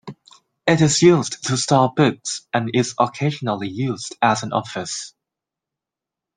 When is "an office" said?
4.41-5.13